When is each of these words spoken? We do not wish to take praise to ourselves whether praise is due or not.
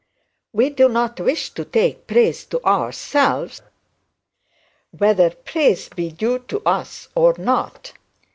We 0.51 0.71
do 0.71 0.89
not 0.89 1.19
wish 1.19 1.51
to 1.51 1.63
take 1.63 2.07
praise 2.07 2.43
to 2.45 2.63
ourselves 2.65 3.61
whether 4.89 5.29
praise 5.29 5.91
is 5.95 6.13
due 6.13 6.43
or 7.15 7.35
not. 7.37 7.93